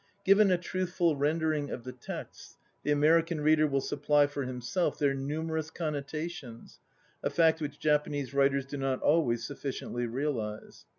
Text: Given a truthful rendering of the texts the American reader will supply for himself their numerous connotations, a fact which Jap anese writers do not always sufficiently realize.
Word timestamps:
Given 0.25 0.49
a 0.49 0.57
truthful 0.57 1.15
rendering 1.15 1.69
of 1.69 1.83
the 1.83 1.91
texts 1.91 2.57
the 2.81 2.89
American 2.89 3.39
reader 3.39 3.67
will 3.67 3.81
supply 3.81 4.25
for 4.25 4.45
himself 4.45 4.97
their 4.97 5.13
numerous 5.13 5.69
connotations, 5.69 6.79
a 7.21 7.29
fact 7.29 7.61
which 7.61 7.79
Jap 7.79 8.07
anese 8.07 8.33
writers 8.33 8.65
do 8.65 8.77
not 8.77 8.99
always 9.03 9.43
sufficiently 9.45 10.07
realize. 10.07 10.85